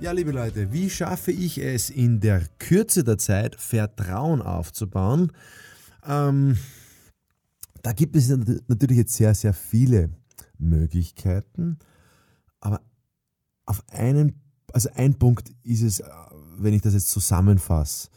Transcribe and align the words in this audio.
Ja, 0.00 0.12
liebe 0.12 0.30
Leute, 0.30 0.72
wie 0.72 0.88
schaffe 0.88 1.32
ich 1.32 1.58
es 1.58 1.90
in 1.90 2.20
der 2.20 2.46
Kürze 2.60 3.02
der 3.02 3.18
Zeit, 3.18 3.56
Vertrauen 3.56 4.40
aufzubauen? 4.40 5.32
Ähm, 6.06 6.56
da 7.82 7.92
gibt 7.92 8.14
es 8.14 8.28
natürlich 8.28 8.96
jetzt 8.96 9.14
sehr, 9.14 9.34
sehr 9.34 9.52
viele 9.52 10.10
Möglichkeiten, 10.56 11.80
aber 12.60 12.80
auf 13.66 13.82
einen, 13.88 14.40
also 14.72 14.88
ein 14.94 15.18
Punkt 15.18 15.50
ist 15.64 15.82
es, 15.82 16.00
wenn 16.58 16.74
ich 16.74 16.82
das 16.82 16.94
jetzt 16.94 17.10
zusammenfasse, 17.10 18.08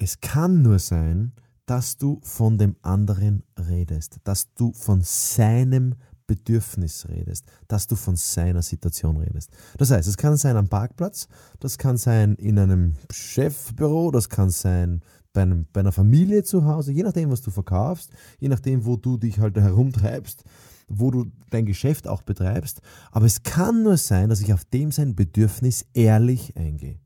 es 0.00 0.20
kann 0.20 0.62
nur 0.62 0.80
sein, 0.80 1.32
dass 1.64 1.96
du 1.96 2.20
von 2.24 2.58
dem 2.58 2.74
anderen 2.82 3.44
redest, 3.56 4.18
dass 4.24 4.52
du 4.54 4.72
von 4.72 5.00
seinem 5.02 5.94
Bedürfnis 6.32 7.06
redest, 7.10 7.44
dass 7.68 7.86
du 7.86 7.94
von 7.94 8.16
seiner 8.16 8.62
Situation 8.62 9.18
redest. 9.18 9.50
Das 9.76 9.90
heißt, 9.90 10.08
es 10.08 10.16
kann 10.16 10.38
sein 10.38 10.56
am 10.56 10.68
Parkplatz, 10.68 11.28
das 11.60 11.76
kann 11.76 11.98
sein 11.98 12.36
in 12.36 12.58
einem 12.58 12.94
Chefbüro, 13.10 14.10
das 14.10 14.30
kann 14.30 14.48
sein 14.48 15.02
bei, 15.34 15.42
einem, 15.42 15.66
bei 15.74 15.80
einer 15.80 15.92
Familie 15.92 16.42
zu 16.42 16.64
Hause, 16.64 16.92
je 16.92 17.02
nachdem, 17.02 17.30
was 17.30 17.42
du 17.42 17.50
verkaufst, 17.50 18.10
je 18.38 18.48
nachdem, 18.48 18.86
wo 18.86 18.96
du 18.96 19.18
dich 19.18 19.40
halt 19.40 19.56
herumtreibst, 19.56 20.44
wo 20.88 21.10
du 21.10 21.26
dein 21.50 21.66
Geschäft 21.66 22.08
auch 22.08 22.22
betreibst. 22.22 22.80
Aber 23.10 23.26
es 23.26 23.42
kann 23.42 23.82
nur 23.82 23.98
sein, 23.98 24.30
dass 24.30 24.40
ich 24.40 24.54
auf 24.54 24.64
dem 24.64 24.90
sein 24.90 25.14
Bedürfnis 25.14 25.84
ehrlich 25.92 26.56
eingehe. 26.56 26.98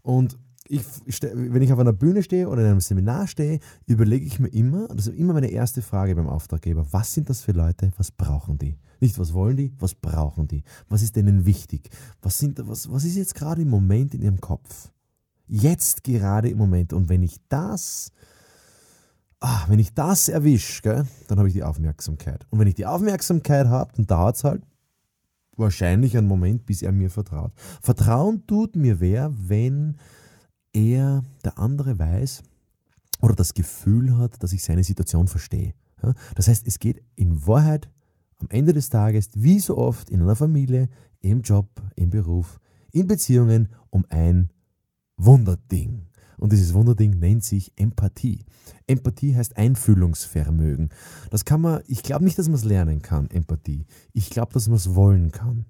Und 0.00 0.38
ich, 0.70 0.84
wenn 1.34 1.62
ich 1.62 1.72
auf 1.72 1.78
einer 1.80 1.92
Bühne 1.92 2.22
stehe 2.22 2.48
oder 2.48 2.62
in 2.62 2.68
einem 2.68 2.80
Seminar 2.80 3.26
stehe, 3.26 3.58
überlege 3.86 4.24
ich 4.24 4.38
mir 4.38 4.48
immer, 4.48 4.86
das 4.88 5.08
ist 5.08 5.18
immer 5.18 5.32
meine 5.32 5.50
erste 5.50 5.82
Frage 5.82 6.14
beim 6.14 6.28
Auftraggeber, 6.28 6.86
was 6.92 7.12
sind 7.12 7.28
das 7.28 7.40
für 7.40 7.52
Leute, 7.52 7.90
was 7.96 8.12
brauchen 8.12 8.56
die? 8.56 8.78
Nicht, 9.00 9.18
was 9.18 9.32
wollen 9.32 9.56
die, 9.56 9.72
was 9.78 9.94
brauchen 9.94 10.46
die? 10.46 10.62
Was 10.88 11.02
ist 11.02 11.16
denen 11.16 11.44
wichtig? 11.44 11.90
Was, 12.22 12.38
sind, 12.38 12.60
was, 12.68 12.90
was 12.90 13.04
ist 13.04 13.16
jetzt 13.16 13.34
gerade 13.34 13.62
im 13.62 13.68
Moment 13.68 14.14
in 14.14 14.22
ihrem 14.22 14.40
Kopf? 14.40 14.92
Jetzt 15.48 16.04
gerade 16.04 16.48
im 16.48 16.58
Moment. 16.58 16.92
Und 16.92 17.08
wenn 17.08 17.24
ich 17.24 17.40
das, 17.48 18.12
ah, 19.40 19.64
wenn 19.66 19.80
ich 19.80 19.92
das 19.94 20.28
erwische, 20.28 21.06
dann 21.26 21.38
habe 21.38 21.48
ich 21.48 21.54
die 21.54 21.64
Aufmerksamkeit. 21.64 22.46
Und 22.50 22.60
wenn 22.60 22.68
ich 22.68 22.74
die 22.74 22.86
Aufmerksamkeit 22.86 23.66
habe, 23.66 23.92
dann 23.96 24.06
dauert 24.06 24.36
es 24.36 24.44
halt 24.44 24.62
wahrscheinlich 25.56 26.16
einen 26.16 26.28
Moment, 26.28 26.64
bis 26.64 26.82
er 26.82 26.92
mir 26.92 27.10
vertraut. 27.10 27.52
Vertrauen 27.82 28.46
tut 28.46 28.76
mir 28.76 29.00
wer, 29.00 29.32
wenn 29.36 29.96
er, 30.72 31.24
der 31.44 31.58
andere 31.58 31.98
weiß 31.98 32.42
oder 33.20 33.34
das 33.34 33.54
Gefühl 33.54 34.16
hat, 34.16 34.42
dass 34.42 34.52
ich 34.52 34.62
seine 34.62 34.84
Situation 34.84 35.28
verstehe. 35.28 35.74
Das 36.34 36.48
heißt, 36.48 36.66
es 36.66 36.78
geht 36.78 37.02
in 37.16 37.46
Wahrheit 37.46 37.90
am 38.38 38.48
Ende 38.50 38.72
des 38.72 38.88
Tages, 38.88 39.28
wie 39.34 39.60
so 39.60 39.76
oft 39.76 40.08
in 40.10 40.22
einer 40.22 40.36
Familie, 40.36 40.88
im 41.20 41.42
Job, 41.42 41.68
im 41.96 42.10
Beruf, 42.10 42.58
in 42.92 43.06
Beziehungen, 43.06 43.68
um 43.90 44.06
ein 44.08 44.50
Wunderding. 45.16 46.06
Und 46.38 46.52
dieses 46.52 46.72
Wunderding 46.72 47.18
nennt 47.18 47.44
sich 47.44 47.70
Empathie. 47.76 48.46
Empathie 48.86 49.36
heißt 49.36 49.58
Einfühlungsvermögen. 49.58 50.88
Das 51.28 51.44
kann 51.44 51.60
man, 51.60 51.82
ich 51.86 52.02
glaube 52.02 52.24
nicht, 52.24 52.38
dass 52.38 52.48
man 52.48 52.54
es 52.54 52.64
lernen 52.64 53.02
kann, 53.02 53.28
Empathie. 53.30 53.84
Ich 54.14 54.30
glaube, 54.30 54.54
dass 54.54 54.66
man 54.66 54.76
es 54.76 54.94
wollen 54.94 55.32
kann. 55.32 55.66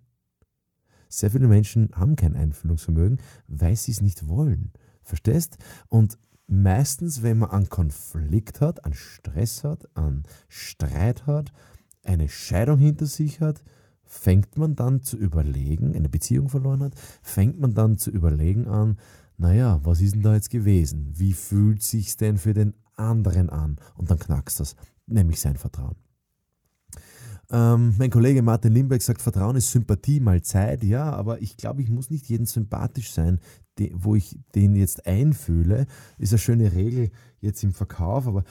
Sehr 1.09 1.31
viele 1.31 1.50
Menschen 1.50 1.90
haben 1.94 2.16
kein 2.16 2.38
Einfühlungsvermögen, 2.38 3.19
weil 3.47 3.75
sie 3.75 3.92
es 3.92 4.00
nicht 4.00 4.30
wollen. 4.30 4.72
Verstehst? 5.03 5.58
Und 5.90 6.18
meistens, 6.48 7.22
wenn 7.22 7.40
man 7.40 7.52
einen 7.52 7.69
Konflikt 7.69 8.62
hat, 8.62 8.86
einen 8.86 8.94
Stress 8.94 9.66
hat, 9.66 9.90
einen 9.98 10.24
Streit 10.48 11.28
hat, 11.28 11.52
eine 12.03 12.30
Scheidung 12.30 12.80
hinter 12.80 13.08
sich 13.08 13.42
hat, 13.42 13.62
fängt 14.11 14.57
man 14.57 14.75
dann 14.75 15.01
zu 15.01 15.16
überlegen, 15.17 15.95
eine 15.95 16.09
Beziehung 16.09 16.49
verloren 16.49 16.83
hat, 16.83 16.94
fängt 17.22 17.59
man 17.61 17.73
dann 17.73 17.97
zu 17.97 18.11
überlegen 18.11 18.67
an, 18.67 18.97
naja, 19.38 19.79
was 19.83 20.01
ist 20.01 20.16
denn 20.16 20.22
da 20.22 20.33
jetzt 20.35 20.49
gewesen? 20.49 21.07
Wie 21.16 21.31
fühlt 21.31 21.81
sich's 21.81 22.17
denn 22.17 22.38
für 22.38 22.53
den 22.53 22.73
anderen 22.97 23.50
an? 23.50 23.77
Und 23.95 24.11
dann 24.11 24.19
knackst 24.19 24.59
das, 24.59 24.75
nämlich 25.07 25.39
sein 25.39 25.55
Vertrauen. 25.55 25.95
Ähm, 27.50 27.95
mein 27.97 28.09
Kollege 28.09 28.41
Martin 28.41 28.73
Limbeck 28.73 29.01
sagt, 29.01 29.21
Vertrauen 29.21 29.55
ist 29.55 29.71
Sympathie 29.71 30.19
mal 30.19 30.41
Zeit. 30.41 30.83
Ja, 30.83 31.11
aber 31.13 31.41
ich 31.41 31.55
glaube, 31.55 31.81
ich 31.81 31.89
muss 31.89 32.09
nicht 32.09 32.27
jeden 32.27 32.45
sympathisch 32.45 33.11
sein, 33.11 33.39
die, 33.81 33.94
wo 33.96 34.16
ich 34.16 34.38
den 34.56 34.75
jetzt 34.75 35.06
einfühle. 35.06 35.88
Ist 36.18 36.34
eine 36.34 36.40
schöne 36.40 36.74
Regel 36.74 37.12
jetzt 37.40 37.64
im 37.64 37.74
Verkauf, 37.74 38.28
aber 38.28 38.44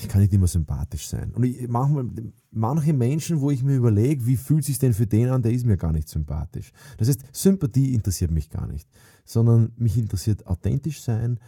ich 0.00 0.08
kann 0.08 0.20
nicht 0.20 0.32
immer 0.32 0.46
sympathisch 0.46 1.08
sein. 1.08 1.32
Und 1.34 1.44
ich, 1.44 1.68
manchmal, 1.68 2.06
manche 2.50 2.92
Menschen, 2.92 3.40
wo 3.40 3.50
ich 3.50 3.62
mir 3.62 3.76
überlege, 3.76 4.26
wie 4.26 4.36
fühlt 4.36 4.64
sich 4.64 4.78
denn 4.78 4.94
für 4.94 5.06
den 5.06 5.28
an, 5.28 5.42
der 5.42 5.52
ist 5.52 5.66
mir 5.66 5.76
gar 5.76 5.92
nicht 5.92 6.08
sympathisch. 6.08 6.72
Das 6.98 7.08
heißt, 7.08 7.22
Sympathie 7.32 7.94
interessiert 7.94 8.30
mich 8.30 8.50
gar 8.50 8.66
nicht, 8.66 8.88
sondern 9.24 9.72
mich 9.76 9.96
interessiert 9.96 10.46
authentisch 10.46 11.02
sein 11.02 11.38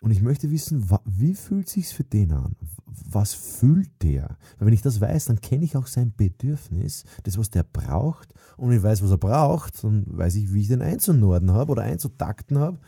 und 0.00 0.10
ich 0.10 0.22
möchte 0.22 0.50
wissen, 0.50 0.88
wie 1.04 1.34
fühlt 1.34 1.68
sich 1.68 1.88
für 1.88 2.04
den 2.04 2.32
an? 2.32 2.56
Was 2.86 3.34
fühlt 3.34 3.90
der? 4.02 4.36
Weil 4.58 4.66
wenn 4.66 4.74
ich 4.74 4.82
das 4.82 5.00
weiß, 5.00 5.26
dann 5.26 5.40
kenne 5.40 5.64
ich 5.64 5.76
auch 5.76 5.86
sein 5.86 6.12
Bedürfnis, 6.16 7.04
das, 7.22 7.38
was 7.38 7.50
der 7.50 7.62
braucht. 7.62 8.32
Und 8.56 8.68
wenn 8.68 8.76
ich 8.76 8.82
weiß, 8.82 9.02
was 9.02 9.10
er 9.10 9.18
braucht, 9.18 9.82
dann 9.82 10.04
weiß 10.06 10.36
ich, 10.36 10.52
wie 10.52 10.60
ich 10.60 10.68
den 10.68 10.82
einzunorden 10.82 11.52
habe 11.52 11.72
oder 11.72 11.82
einzutakten 11.82 12.58
habe. 12.58 12.78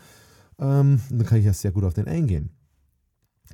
Ähm, 0.59 1.01
dann 1.11 1.27
kann 1.27 1.39
ich 1.39 1.45
ja 1.45 1.53
sehr 1.53 1.73
gut 1.73 1.85
auf 1.85 1.95
den 1.95 2.07
eingehen. 2.07 2.51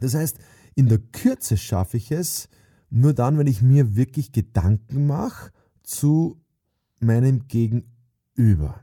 Das 0.00 0.14
heißt, 0.14 0.38
in 0.74 0.88
der 0.88 0.98
Kürze 0.98 1.56
schaffe 1.56 1.96
ich 1.96 2.10
es 2.10 2.48
nur 2.90 3.14
dann, 3.14 3.38
wenn 3.38 3.46
ich 3.46 3.62
mir 3.62 3.96
wirklich 3.96 4.32
Gedanken 4.32 5.06
mache 5.06 5.50
zu 5.82 6.40
meinem 7.00 7.46
Gegenüber. 7.46 8.80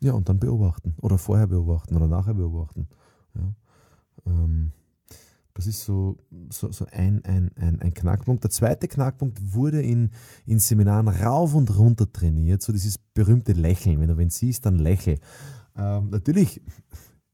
Ja, 0.00 0.12
und 0.12 0.28
dann 0.28 0.38
beobachten 0.38 0.94
oder 1.00 1.18
vorher 1.18 1.46
beobachten 1.46 1.96
oder 1.96 2.06
nachher 2.06 2.34
beobachten. 2.34 2.88
Ja. 3.36 4.32
Ähm, 4.32 4.72
das 5.56 5.66
ist 5.66 5.84
so, 5.84 6.18
so, 6.50 6.70
so 6.70 6.84
ein, 6.92 7.24
ein, 7.24 7.50
ein, 7.56 7.80
ein, 7.80 7.94
Knackpunkt. 7.94 8.44
Der 8.44 8.50
zweite 8.50 8.88
Knackpunkt 8.88 9.54
wurde 9.54 9.80
in, 9.80 10.10
in 10.44 10.58
Seminaren 10.58 11.08
rauf 11.08 11.54
und 11.54 11.78
runter 11.78 12.12
trainiert, 12.12 12.60
so 12.60 12.72
dieses 12.74 12.98
berühmte 12.98 13.52
Lächeln. 13.52 13.98
Wenn 14.00 14.08
du 14.08 14.18
wen 14.18 14.28
siehst, 14.28 14.66
dann 14.66 14.78
lächel. 14.78 15.18
Ähm, 15.74 16.10
natürlich 16.10 16.60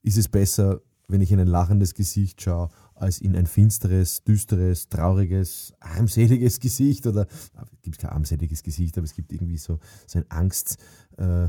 ist 0.02 0.18
es 0.18 0.28
besser, 0.28 0.82
wenn 1.08 1.20
ich 1.20 1.32
in 1.32 1.40
ein 1.40 1.48
lachendes 1.48 1.94
Gesicht 1.94 2.40
schaue, 2.40 2.70
als 2.94 3.20
in 3.20 3.34
ein 3.34 3.46
finsteres, 3.46 4.22
düsteres, 4.22 4.88
trauriges, 4.88 5.74
armseliges 5.80 6.60
Gesicht. 6.60 7.08
Oder 7.08 7.26
es 7.28 7.82
gibt 7.82 7.98
kein 7.98 8.10
armseliges 8.10 8.62
Gesicht, 8.62 8.96
aber 8.98 9.04
es 9.04 9.14
gibt 9.14 9.32
irgendwie 9.32 9.58
so, 9.58 9.80
so 10.06 10.20
ein 10.20 10.30
Angst, 10.30 10.76
äh, 11.16 11.48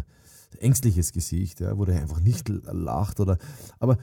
ängstliches 0.57 1.11
Gesicht, 1.11 1.59
ja, 1.59 1.77
wo 1.77 1.85
der 1.85 2.01
einfach 2.01 2.19
nicht 2.19 2.49
lacht. 2.49 3.19
Oder, 3.19 3.37
aber 3.79 3.99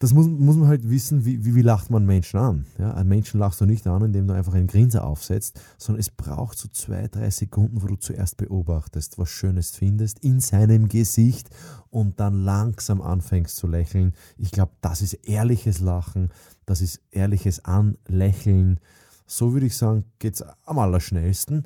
das 0.00 0.14
muss, 0.14 0.28
muss 0.28 0.56
man 0.56 0.68
halt 0.68 0.88
wissen, 0.88 1.24
wie, 1.24 1.44
wie, 1.44 1.56
wie 1.56 1.62
lacht 1.62 1.90
man 1.90 2.06
Menschen 2.06 2.38
an. 2.38 2.66
Ja, 2.78 2.94
einen 2.94 3.08
Menschen 3.08 3.40
lachst 3.40 3.60
du 3.60 3.66
nicht 3.66 3.84
an, 3.88 4.02
indem 4.02 4.28
du 4.28 4.34
einfach 4.34 4.54
einen 4.54 4.68
Grinser 4.68 5.04
aufsetzt, 5.04 5.60
sondern 5.76 6.00
es 6.00 6.10
braucht 6.10 6.56
so 6.56 6.68
zwei, 6.68 7.08
drei 7.08 7.30
Sekunden, 7.30 7.82
wo 7.82 7.88
du 7.88 7.96
zuerst 7.96 8.36
beobachtest, 8.36 9.18
was 9.18 9.28
Schönes 9.28 9.74
findest 9.74 10.20
in 10.20 10.38
seinem 10.38 10.88
Gesicht 10.88 11.50
und 11.90 12.20
dann 12.20 12.44
langsam 12.44 13.02
anfängst 13.02 13.56
zu 13.56 13.66
lächeln. 13.66 14.14
Ich 14.36 14.52
glaube, 14.52 14.72
das 14.82 15.02
ist 15.02 15.14
ehrliches 15.14 15.80
Lachen, 15.80 16.28
das 16.64 16.80
ist 16.80 17.00
ehrliches 17.10 17.64
Anlächeln. 17.64 18.78
So 19.26 19.52
würde 19.52 19.66
ich 19.66 19.76
sagen, 19.76 20.04
geht 20.20 20.34
es 20.34 20.44
am 20.64 20.78
allerschnellsten. 20.78 21.64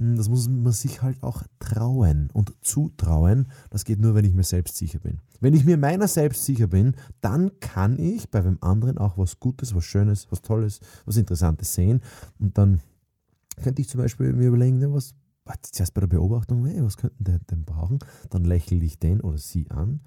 Hm, 0.00 0.16
das 0.16 0.28
muss 0.28 0.48
man 0.48 0.72
sich 0.72 1.02
halt 1.02 1.22
auch 1.22 1.42
trauen 1.58 2.30
und 2.32 2.52
zutrauen. 2.62 3.48
Das 3.68 3.84
geht 3.84 4.00
nur, 4.00 4.14
wenn 4.14 4.24
ich 4.24 4.34
mir 4.34 4.42
selbst 4.42 4.76
sicher 4.76 4.98
bin. 4.98 5.20
Wenn 5.40 5.54
ich 5.54 5.64
mir 5.64 5.76
meiner 5.76 6.08
selbst 6.08 6.44
sicher 6.44 6.66
bin, 6.66 6.96
dann 7.20 7.60
kann 7.60 7.98
ich 7.98 8.30
bei 8.30 8.40
dem 8.40 8.58
anderen 8.62 8.98
auch 8.98 9.18
was 9.18 9.38
Gutes, 9.38 9.74
was 9.74 9.84
Schönes, 9.84 10.26
was 10.30 10.42
Tolles, 10.42 10.80
was 11.04 11.16
Interessantes 11.16 11.74
sehen. 11.74 12.00
Und 12.38 12.56
dann 12.58 12.80
könnte 13.62 13.82
ich 13.82 13.88
zum 13.88 14.00
Beispiel 14.00 14.32
mir 14.32 14.48
überlegen, 14.48 14.78
ne, 14.78 14.92
was, 14.92 15.14
zuerst 15.62 15.94
bei 15.94 16.00
der 16.00 16.08
Beobachtung, 16.08 16.64
hey, 16.66 16.82
was 16.82 16.96
könnten 16.96 17.24
der 17.24 17.38
denn 17.50 17.64
brauchen? 17.64 17.98
Dann 18.30 18.44
lächle 18.44 18.82
ich 18.84 18.98
den 18.98 19.20
oder 19.20 19.38
sie 19.38 19.70
an 19.70 20.00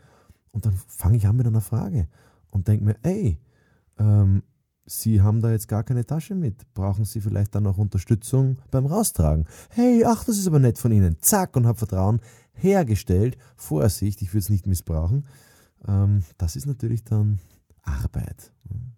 Und 0.52 0.66
dann 0.66 0.74
fange 0.88 1.18
ich 1.18 1.28
an 1.28 1.36
mit 1.36 1.46
einer 1.46 1.62
Frage 1.62 2.08
und 2.50 2.68
denke 2.68 2.86
mir, 2.86 2.96
ey, 3.04 3.40
ähm, 3.98 4.42
Sie 4.86 5.22
haben 5.22 5.42
da 5.42 5.52
jetzt 5.52 5.68
gar 5.68 5.84
keine 5.84 6.06
Tasche 6.06 6.36
mit. 6.36 6.74
Brauchen 6.74 7.06
Sie 7.06 7.22
vielleicht 7.22 7.56
dann 7.56 7.68
auch 7.68 7.78
Unterstützung 7.78 8.58
beim 8.70 8.86
Raustragen? 8.86 9.46
Hey, 9.70 10.04
ach, 10.06 10.26
das 10.26 10.38
ist 10.38 10.48
aber 10.48 10.60
nett 10.60 10.78
von 10.78 10.92
Ihnen. 10.92 11.18
Zack, 11.22 11.56
und 11.56 11.66
habe 11.66 11.78
Vertrauen 11.78 12.20
hergestellt. 12.54 13.38
Vorsicht, 13.56 14.22
ich 14.22 14.30
würde 14.30 14.40
es 14.40 14.50
nicht 14.50 14.68
missbrauchen. 14.68 15.26
Ähm, 15.88 16.24
das 16.38 16.56
ist 16.56 16.66
natürlich 16.66 17.04
dann 17.04 17.40
Arbeit. 17.82 18.52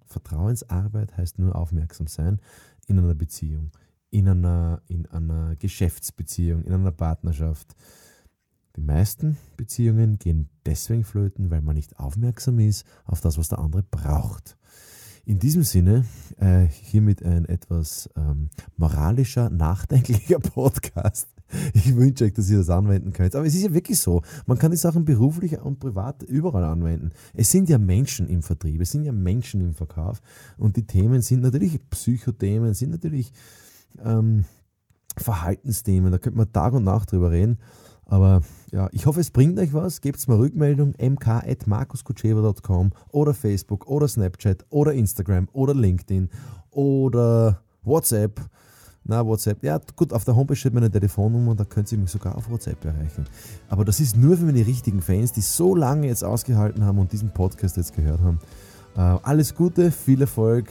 Vertrauensarbeit 0.06 1.18
heißt 1.18 1.40
nur 1.40 1.56
aufmerksam 1.56 2.08
sein 2.08 2.40
in 2.88 3.00
einer 3.00 3.16
Beziehung, 3.16 3.72
in 4.12 4.28
einer, 4.28 4.82
in 4.88 5.06
einer 5.08 5.56
Geschäftsbeziehung, 5.56 6.64
in 6.64 6.74
einer 6.74 6.92
Partnerschaft. 6.92 7.76
Die 8.76 8.82
meisten 8.82 9.38
Beziehungen 9.58 10.18
gehen 10.20 10.50
deswegen 10.66 11.04
flöten, 11.04 11.50
weil 11.50 11.62
man 11.62 11.76
nicht 11.76 12.00
aufmerksam 12.00 12.60
ist 12.60 12.86
auf 13.06 13.22
das, 13.22 13.38
was 13.38 13.50
der 13.50 13.60
andere 13.60 13.84
braucht. 13.84 14.58
In 15.28 15.40
diesem 15.40 15.64
Sinne, 15.64 16.06
äh, 16.38 16.68
hiermit 16.68 17.24
ein 17.24 17.46
etwas 17.46 18.08
ähm, 18.16 18.50
moralischer, 18.78 19.50
nachdenklicher 19.50 20.40
Podcast. 20.40 21.28
Ich 21.74 21.96
wünsche 21.96 22.26
euch, 22.26 22.34
dass 22.34 22.48
ihr 22.50 22.60
das 22.60 22.70
anwenden 22.70 23.12
könnt. 23.12 23.36
Aber 23.36 23.46
es 23.46 23.56
ist 23.56 23.64
ja 23.64 23.74
wirklich 23.74 24.00
so. 24.00 24.22
Man 24.46 24.60
kann 24.60 24.70
die 24.70 24.78
Sachen 24.78 25.04
beruflich 25.04 25.60
und 25.60 25.80
privat 25.80 26.22
überall 26.22 26.64
anwenden. 26.64 27.10
Es 27.34 27.50
sind 27.50 27.70
ja 27.70 27.80
Menschen 27.80 28.28
im 28.28 28.44
Vertrieb, 28.44 28.82
es 28.82 28.92
sind 28.92 29.04
ja 29.04 29.12
Menschen 29.12 29.62
im 29.62 29.74
Verkauf. 29.74 30.22
Und 30.58 30.78
die 30.78 30.86
Themen 30.86 31.24
sind 31.24 31.42
natürlich 31.42 31.80
Psychothemen, 31.90 32.76
sind 32.76 32.92
natürlich 32.92 33.34
ähm, 34.04 34.46
Verhaltensthemen. 35.18 36.12
Da 36.12 36.20
könnte 36.20 36.38
man 36.38 36.52
Tag 36.52 36.74
und 36.74 36.84
Nacht 36.84 37.12
drüber 37.12 37.32
reden. 37.32 37.58
Aber 38.08 38.42
ja, 38.72 38.88
ich 38.92 39.06
hoffe, 39.06 39.20
es 39.20 39.32
bringt 39.32 39.58
euch 39.60 39.74
was. 39.74 40.02
Gebt 40.02 40.28
mir 40.28 40.38
Rückmeldung 40.38 40.94
mk.markuskutschewa.com 40.98 42.92
oder 43.12 43.34
Facebook 43.34 43.88
oder 43.88 44.08
Snapchat 44.08 44.66
oder 44.70 44.94
Instagram 44.94 45.48
oder 45.54 45.74
LinkedIn 45.74 46.30
oder 46.72 47.62
WhatsApp. 47.84 48.42
Na, 49.08 49.26
WhatsApp. 49.26 49.64
Ja, 49.64 49.80
gut, 49.96 50.12
auf 50.14 50.26
der 50.26 50.36
Homepage 50.36 50.56
steht 50.56 50.74
meine 50.74 50.90
Telefonnummer 50.90 51.52
und 51.52 51.60
da 51.60 51.64
könnt 51.64 51.92
ihr 51.92 51.98
mich 51.98 52.10
sogar 52.10 52.36
auf 52.36 52.50
WhatsApp 52.50 52.84
erreichen. 52.84 53.26
Aber 53.70 53.86
das 53.86 54.00
ist 54.00 54.18
nur 54.18 54.36
für 54.36 54.46
meine 54.46 54.66
richtigen 54.66 55.02
Fans, 55.02 55.32
die 55.32 55.42
so 55.42 55.76
lange 55.76 56.08
jetzt 56.08 56.24
ausgehalten 56.24 56.84
haben 56.84 56.98
und 56.98 57.12
diesen 57.12 57.30
Podcast 57.30 57.78
jetzt 57.78 57.96
gehört 57.96 58.22
haben. 58.22 58.40
Äh, 58.96 59.00
alles 59.00 59.54
Gute, 59.54 59.92
viel 59.92 60.22
Erfolg 60.22 60.70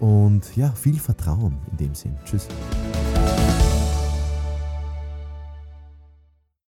und 0.00 0.54
ja, 0.54 0.70
viel 0.72 0.98
Vertrauen 0.98 1.56
in 1.70 1.76
dem 1.78 1.94
Sinn. 1.94 2.14
Tschüss. 2.26 2.46